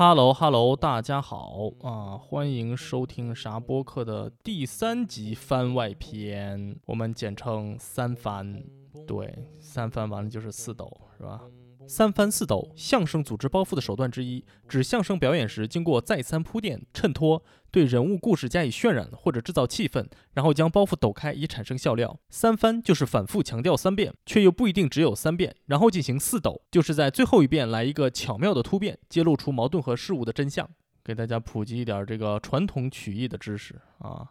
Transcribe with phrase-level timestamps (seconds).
[0.00, 2.16] 哈喽哈喽大家好啊！
[2.16, 8.64] 欢迎收听啥播客的第三集番外篇，我们简称三番。
[9.06, 11.42] 对，三番完了就是四斗，是吧？
[11.90, 22.16] 三番四抖，相声组织包袱的手段之一，指相声表演时经过再三铺垫、衬托，对人物故事加以渲染或者制造气氛，然后将包袱抖开以产生笑料。
[22.28, 30.70] 三番就是反复强调三遍，却又不一定只有三遍，然后进行四抖，就是在最后一遍来一个巧妙的突变，揭露出矛盾和事物的真相，
[31.02, 34.28] 给大家普及一点这个传统曲艺的知识啊。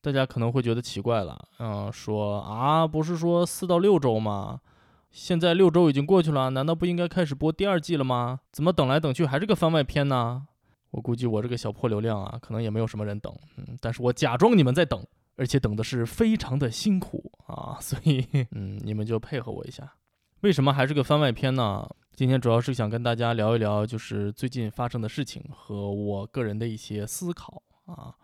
[0.00, 4.62] 大家可能会觉得奇怪了，嗯，说啊，不是说四到六周吗？
[5.10, 8.40] 现在六周已经过去了，难道不应该开始播第二季了吗？
[8.52, 10.46] 怎么等来等去还是个番外篇呢？
[10.90, 15.04] 我估计我这个小破流量啊，可能也没有什么人等，嗯，但是我假装你们在等，
[15.36, 19.92] 而且等的是非常的辛苦啊， 所以，嗯，你们就配合我一下。
[20.40, 21.88] 为什么还是个番外篇呢？
[22.14, 28.14] 今天主要是想跟大家聊一聊，就是最近发生的事情和我个人的一些思考啊。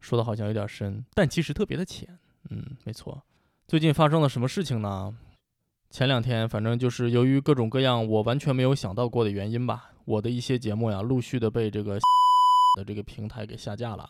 [0.00, 2.18] 说的好像有点深，但其实特别的浅。
[2.50, 3.22] 嗯，没错。
[3.68, 5.14] 最近发生了什么事情呢？
[5.92, 11.98] 前两天，反正就是由于各种各样我完全没有想到过的原因吧，我的一些节目呀，陆续的被这个
[12.78, 14.08] 的这个平台给下架了。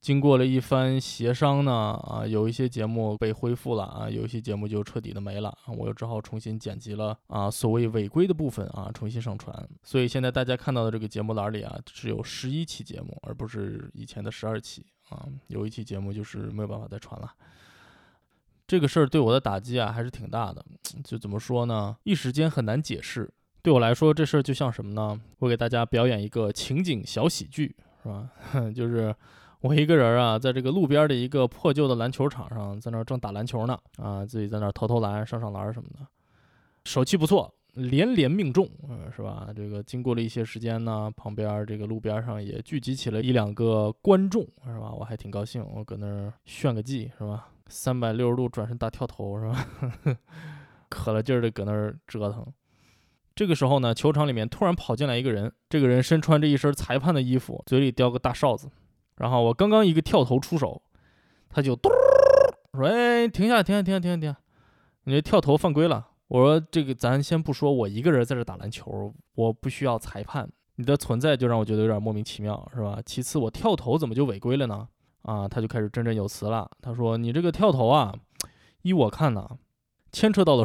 [0.00, 9.68] 经过了一番协商呢，啊，有一些节目被恢复了啊，有一些节目就彻底的没了，我又只好重新剪辑了啊，所谓违规的部分啊，重新上传。
[9.82, 17.28] 所以现在大家看到的这个节目栏里啊，只有十一期节目，而不是以前的十二期啊，有一期节目就是没有办法再传了。
[18.68, 20.62] 这个事儿对我的打击啊，还是挺大的。
[21.02, 21.96] 就怎么说呢？
[22.04, 23.28] 一时间很难解释。
[23.62, 25.18] 对我来说，这事儿就像什么呢？
[25.38, 28.30] 我给大家表演一个情景小喜剧，是吧？
[28.76, 29.14] 就是
[29.62, 33.78] 我一个人啊，在这个路边的一个破旧的篮球场上，在那儿正打篮球呢。
[33.96, 36.06] 啊，自己在那儿投投篮、上上篮什么的，
[36.84, 38.68] 手气不错，连连命中，
[39.16, 39.48] 是吧？
[39.56, 44.92] 这个经过了一些时间呢，旁边这个路边上也聚集起了一两个观众，是吧？
[44.92, 47.48] 我还挺高兴，我搁那儿炫个技，是吧？
[47.68, 49.66] 三百六十度转身大跳投是吧？
[50.88, 52.46] 可了劲儿的搁那儿折腾。
[53.34, 58.68] 这个时候呢，球场里面突然跑进来一个人，这个人身穿着一身裁判的衣服，嘴里叼个大哨子。
[59.16, 60.82] 然后我刚刚一个跳投出手，
[61.48, 61.88] 他就嘟
[62.74, 64.38] 说：“哎，停下，停下，停下，停下，停下！
[65.04, 70.48] 你这跳投犯规了。”我说：“这个咱先不说，我一个人在这打篮球，我不需要裁判。
[70.76, 73.00] 你的存在就让我觉得有点莫名其妙，是吧？
[73.06, 74.88] 其次，我跳投怎么就违规了呢？”
[75.28, 76.70] 啊，他就开始振振有词了。
[76.80, 78.14] 他说：“你这个跳投啊，
[78.80, 79.46] 依我看呢，
[80.10, 80.62] 牵扯到了。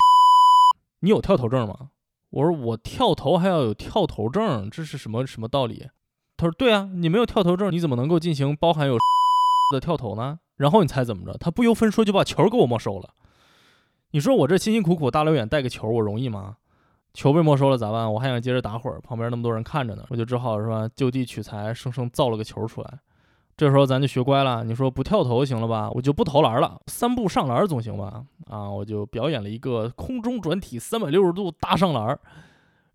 [1.02, 1.90] 你有跳投证吗？”
[2.32, 5.90] 我说：“我跳投还要有跳投证，这是什么什么道理？”
[6.38, 8.98] 他说：“对啊，你没有跳投证，你怎么能够进行包含有
[9.74, 11.38] 的跳投呢？”然后你猜怎么着？
[11.38, 13.10] 他不由分说就把球给我没收了。
[14.12, 16.56] 你说我这辛辛苦苦大老远带个球，我容易吗？
[17.14, 18.14] 球被没收了咋办？
[18.14, 23.00] 我还想接着打会儿，旁边那么多人看着呢，我就只好是吧，就地取材，生生造了个球出来。
[23.56, 25.90] 这时候咱就学乖了，你说不跳投行了吧？
[25.92, 28.26] 我就不投篮了，三步上篮总行吧？
[28.48, 32.08] 啊，我就表演了一个空中转体三百六十度大上篮，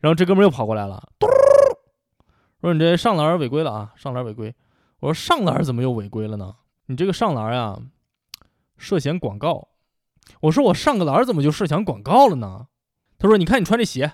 [0.01, 1.29] 然后这哥们又跑过来了，嘟，
[2.61, 4.55] 说你这上篮违规了啊，上篮违规。
[5.01, 6.57] 我说上篮怎么又违规了呢？
[6.87, 7.79] 你这个上篮呀，
[8.77, 9.69] 涉嫌广告。
[10.41, 12.67] 我说我上个篮怎么就涉嫌广告了呢？
[13.17, 14.13] 他说你看你穿这鞋，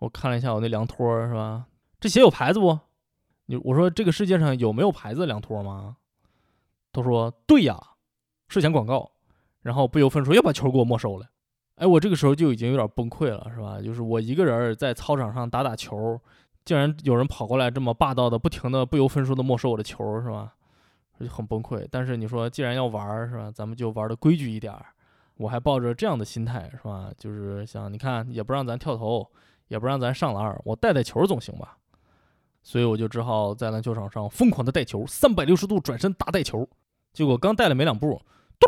[0.00, 1.66] 我看了一下我那凉拖是吧？
[2.00, 2.80] 这鞋有牌子不？
[3.46, 5.96] 你我说这个世界上有没有牌子凉拖吗？
[6.92, 7.78] 他说对呀，
[8.48, 9.10] 涉嫌广告，
[9.62, 11.26] 然后不由分说又把球给我没收了。
[11.76, 13.80] 哎，我这个时候就已经有点崩溃了，是吧？
[13.80, 16.18] 就是我一个人在操场上打打球，
[16.64, 20.54] 竟然有人跑过来这么霸道的、不停的、不由分说的没收我的球，是吧？
[21.20, 21.86] 就很崩溃。
[21.90, 23.50] 但是你说既然要玩，是吧？
[23.50, 24.74] 咱们就玩的规矩一点。
[25.36, 27.10] 我还抱着这样的心态，是吧？
[27.18, 29.30] 就是想你看，也不让咱跳投，
[29.68, 31.76] 也不让咱上篮，我带带球总行吧？
[32.66, 36.68] 所以我就只好在篮球场上疯狂的带球，三百六十度转身大带球。
[37.12, 38.20] 结果刚带了没两步，
[38.58, 38.66] 嘟，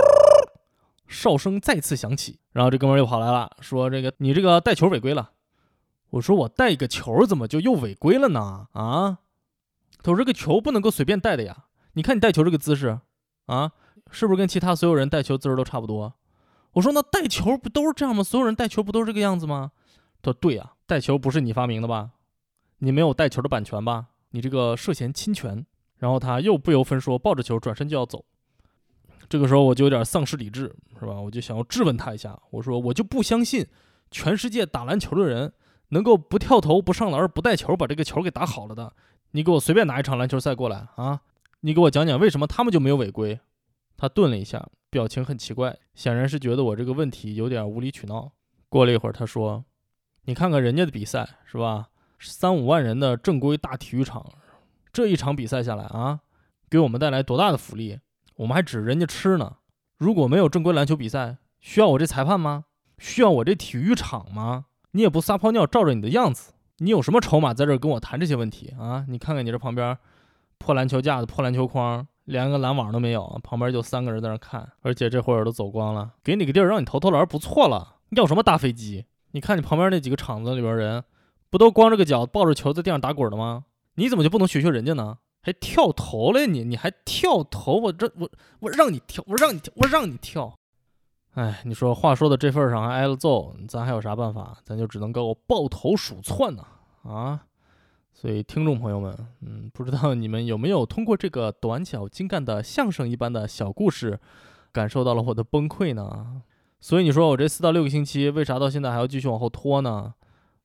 [1.09, 5.33] 哨声再次响起，然后这哥们又跑来了，说：“这个你这个带球违规了。”
[6.11, 9.19] 我说：“我带一个球怎么就又违规了呢？”啊，
[10.01, 11.65] 他说：“这个球不能够随便带的呀，
[11.95, 13.01] 你看你带球这个姿势，
[13.47, 13.73] 啊，
[14.13, 16.15] 是不是跟其他所有人带球姿势都差不多？”
[16.75, 18.23] 我说：“那带球不都是这样吗？
[18.23, 19.73] 所有人带球不都是这个样子吗？”
[20.23, 22.11] 他说：“对呀，带球不是你发明的吧？”
[22.79, 24.09] 你没有带球的版权吧？
[24.31, 25.65] 你这个涉嫌侵权。
[25.99, 28.25] 然后他又不由分说抱着球转身就要走。
[29.29, 31.21] 这个时候我就有点丧失理智，是吧？
[31.21, 33.67] 我就想要质问他一下，我说我就不相信
[34.13, 35.53] 全世界打篮球的人
[35.89, 38.93] 能够不跳投、不上篮、不带球把这个球给打好了的。
[39.33, 41.21] 你给我随便拿一场篮球赛过来啊！
[41.63, 43.41] 你给我讲讲为什么他们就没有违规？
[43.97, 48.31] 他顿了一下，表情很奇怪，显然是觉得我这个问题有点无理取闹。
[48.69, 49.65] 过了一会儿，他说
[50.27, 51.89] ：“你看看人家的比赛是吧？
[52.21, 54.25] 三五万人的正规大体育场，
[54.93, 56.21] 这一场比赛下来啊，
[56.69, 58.01] 给我们带来多大的福利？
[58.37, 59.57] 我们还指着人家吃呢。
[59.97, 62.65] 如果没有正规篮球比赛，需要我这裁判吗？
[62.99, 64.67] 需要我这体育场吗？
[64.93, 69.05] 你也不撒泡尿照着你的样子。”你有什么筹码在这儿跟我谈这些问题啊？
[69.09, 69.99] 你看看你这旁边
[70.59, 77.97] 破篮球架子、破篮球框，连个篮网都没有，旁边就三个人在那看，而且这会儿都走光了，给你个地儿让你投投篮不错了。
[78.11, 79.07] 要什么大飞机？
[79.33, 81.03] 你看你旁边那几个场子里边人，
[81.51, 83.65] 不都光着个脚抱着球在地上打滚的吗？
[83.95, 85.19] 你怎么就不能学学人家呢？
[85.41, 86.65] 还跳投了你？
[86.65, 87.77] 你还跳投？
[87.77, 88.29] 我这我
[88.61, 90.55] 我让你跳，我让你跳，我让你跳。
[91.35, 94.59] 哎，你说话说到这份上还挨了揍，咱还有啥办法？
[94.65, 96.65] 咱就只能够抱头鼠窜呢
[97.05, 97.45] 啊！
[98.13, 104.19] 所以听众朋友们，嗯，不知道你们有没有通过这个短小精干的相声一般的小故事，
[104.73, 106.43] 感受到了我的崩溃呢？
[106.81, 110.15] 所以你说我这四到六个星期为啥到现在还要继续往后拖呢？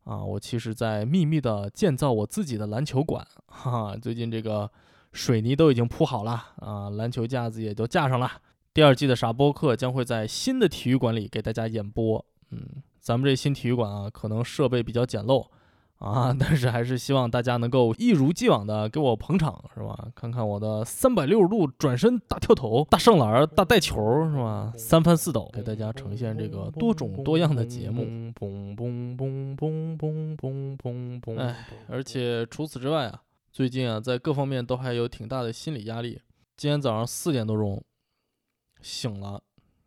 [0.03, 4.69] 啊，我其实在秘密的建造我自己的篮球馆，哈哈，最近这个
[5.11, 8.31] 水泥都已经铺好了啊，篮球架子也都架上了。
[8.73, 12.25] 第二季的傻播客将会在新的体育馆里给大家演播。
[12.51, 15.47] 嗯，咱们这新体育馆啊，可能设备比较简陋
[16.03, 20.07] 啊，但是还是希望大家能够一如既往的给我捧场，是吧？
[20.13, 23.95] 看看我的三百六十度转身大跳投、大上篮、大带球，
[24.29, 24.73] 是吧？
[24.77, 28.03] 三翻四抖，给大家呈现这个多种多样的节目。
[31.37, 33.21] 哎，而且除此之外啊，
[33.51, 36.21] 最近啊，在各方面都还有挺大的心理压力。
[36.57, 37.83] 今天早上四点多钟。
[38.81, 39.41] 醒了，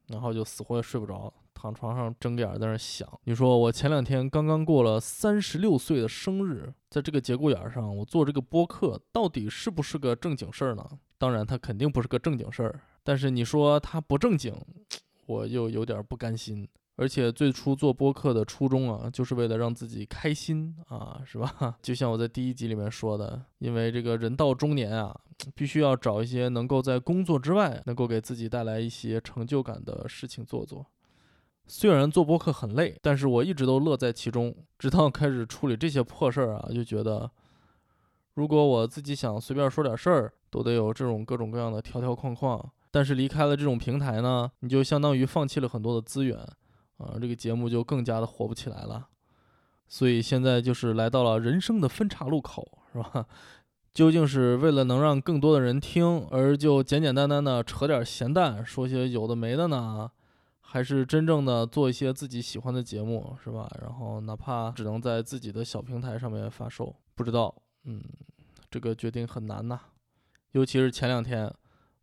[0.06, 3.08] 然后就死活也睡不着，躺床上睁个眼在那想。
[3.24, 10.86] 你说我前两天刚刚过了三十六岁的生日，在这个节骨眼上，我做这个播客到底是不是个正经事儿呢？
[11.16, 12.80] 当然，它肯定不是个正经事儿。
[13.02, 14.54] 但是你说它不正经，
[15.26, 16.68] 我又有点不甘心。
[16.98, 21.76] 而且最初做播客的初衷啊，就是为了让自己开心啊，是吧？
[21.82, 25.14] 就像我在第一集里面说的，因为这个人到中年啊，
[25.54, 30.86] 必须要找一些能够在工作之外能够给自己带来一些成就感的事情做做。
[31.66, 34.54] 虽然做播客很累，但是我一直都乐在其中。
[34.78, 37.30] 直到开始处理这些破事儿啊，就觉得，
[38.34, 42.64] 如果我自己想随便说点事儿，都得有这种各种各样的条条框框。
[42.90, 46.38] 但是离开了这种平台呢，你就相当于放弃了很多的资源。
[46.98, 49.08] 啊，这个节目就更加的火不起来了，
[49.86, 53.26] 所以现在就是来到了人生的分岔路口，是吧？
[53.92, 60.10] 究竟是为了能让更多的人听，而就简简单单的扯点闲淡，说些有的没的呢？
[60.68, 63.70] 还是真正的做一些自己喜欢的节目，是吧？
[63.80, 67.54] 然后哪怕只能在自己的小平台上面发售，不知道，
[67.84, 68.02] 嗯，
[68.68, 69.78] 这个决定很难呐。
[70.52, 71.50] 尤其是前两天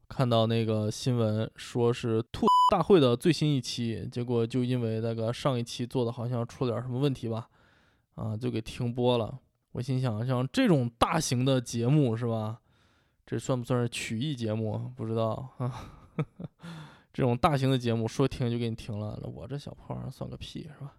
[0.07, 2.47] 看到那个新闻，说是兔。
[2.71, 7.47] 大会的最新一期，结果就因为那个上一期做的好像出了点什么问题吧，
[8.15, 9.37] 啊，就给停播了。
[9.73, 12.61] 我心想，像这种大型的节目是吧？
[13.27, 14.91] 这算不算是曲艺节目？
[14.95, 15.91] 不知道啊。
[17.13, 20.95] 这种大型的节目说停就给你停了，那我这小破玩意儿算个屁是吧？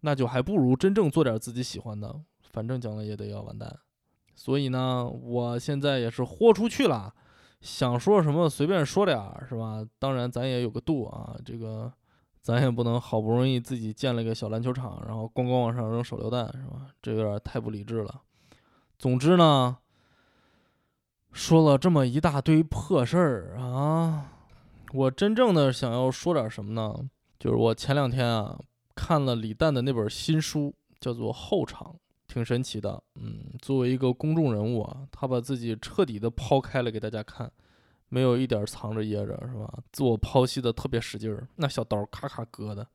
[0.00, 3.76] 那就还不如真正做点自己喜欢的，反正将来也得要完蛋。
[4.34, 7.12] 所以呢，我现在也是豁出去了。
[7.60, 9.84] 想说什么随便说点儿是吧？
[9.98, 11.92] 当然咱也有个度啊，这个
[12.40, 16.86] 咱也不能好不容易自己建了个小篮球场，然后咣咣往上扔手榴弹是吧？
[17.02, 18.20] 这有点太不理智了。
[18.96, 19.78] 总之呢，
[21.32, 24.37] 说了这么一大堆破事儿啊，
[24.92, 26.94] 我真正的想要说点什么呢？
[27.38, 28.58] 就是我前两天啊
[28.94, 31.92] 看了李诞的那本新书，叫做《后场》。
[32.26, 37.50] 挺神奇的，嗯，作为一个公众人物啊，他把自己彻底的抛开了给大家看，
[38.10, 39.78] 没有一点藏着掖着，是吧？
[39.92, 42.86] 自我剖析的特别使劲儿，那小刀咔咔割的，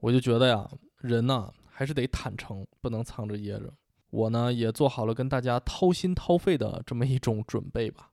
[0.00, 3.70] 我就觉得呀，人呐还是得坦诚，不能藏着掖着。
[4.08, 8.11] 我呢也做好了跟大家掏心掏肺的这么一种准备吧。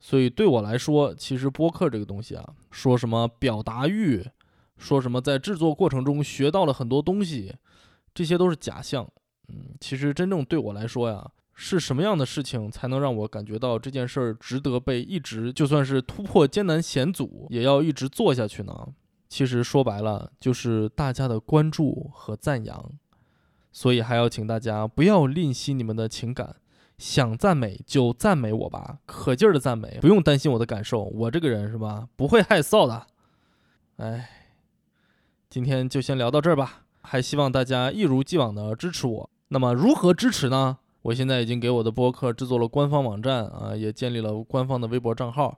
[0.00, 4.24] 所以对我来说，其实播客这个东西啊，说什么表达欲，
[4.76, 7.54] 说什么在制作过程中学到了很多东西，
[8.14, 9.06] 这些都是假象。
[9.48, 18.88] 嗯，其实真正对我来说呀，是什么样的事情才能让我感觉到这件事儿值得被一直，就算是突破艰难险阻，也要一直做下去呢？
[19.28, 22.92] 其实说白了，就是大家的关注和赞扬。
[23.70, 26.56] 所以还要请大家不要吝惜你们的情感，
[26.98, 33.06] 想赞美就赞美我吧，可劲儿的赞美，不用担心我的感受，我这个人是吧，不会害臊的。
[33.96, 34.28] 哎，
[35.48, 39.30] 今天就先聊到这儿吧，还希望大家一如既往的支持我。
[39.48, 40.78] 那么如何支持呢？
[41.02, 45.56] 我现在已经给我的播客制作了官方网站啊，也建立了官方的微博账号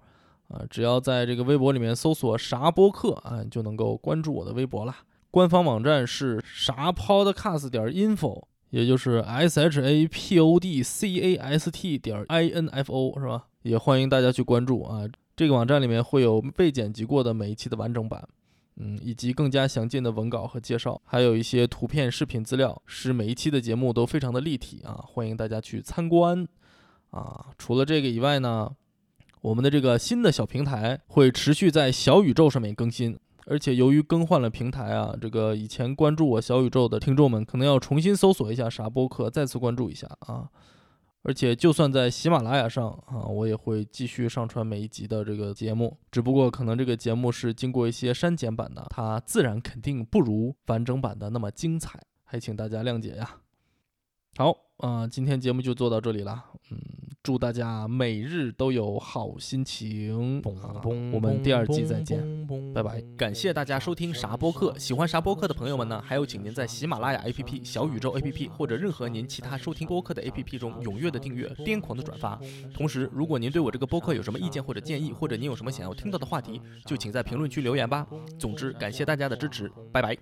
[0.49, 4.95] 啊，只要在这个微博里面搜索“啥播客”啊，就能够关注我的微博了。
[5.31, 12.49] 官方网站是啥 podcast 点 info，也就是 s h a p o d c a s t 点 i
[12.49, 13.47] n f o 是吧？
[13.63, 15.07] 也欢迎大家去关注啊。
[15.37, 18.29] 这个网站里面会有被剪辑过的每一期的完整版，
[18.77, 25.05] 嗯，以及更加详尽的文稿和介绍，还有一些图片、视频资料，使每一期的节目都非常的立体啊。
[25.07, 26.47] 欢迎大家去参观
[27.11, 27.47] 啊。
[27.59, 28.71] 除了这个以外呢，
[29.41, 33.19] 我们的这个新的小平台会持续在小宇宙上面更新。
[33.47, 40.49] 而且由于更换了平台啊，这个以前关注我小宇宙的听众们可能要重新搜索一下啥播客，再次关注一下啊。
[41.23, 53.37] 而且就算在喜马拉雅上啊，我也会继续上传每一集的这个节目，只不过可能这个节目是经过一些删减版的，它自然肯定不如完整版的那么精彩，还请大家谅解呀。
[54.37, 56.79] 好啊，今天节目就做到这里了，嗯。
[57.23, 60.41] 祝大家每日都有好心情！
[61.13, 62.47] 我们第二季再见，
[62.83, 63.05] 拜拜！
[63.17, 66.03] 感谢大家收听啥播客，喜欢啥播客的朋友们呢？
[66.05, 72.41] 还有，请您在喜马拉雅 APP、小宇宙 APP 或者任何您其他收听播客的 APP 中踊跃的订阅、癫狂的转发。
[72.73, 78.07] 同时，如果您对我这个播客有什么意见或者建议，或者您有什么想要听到的话题，就请在评论区留言吧。
[78.39, 80.17] 总之，感谢大家的支持，拜拜。